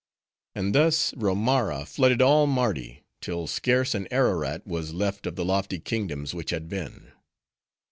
[0.55, 5.79] And thus, Romara flooded all Mardi, till scarce an Ararat was left of the lofty
[5.79, 7.11] kingdoms which had been.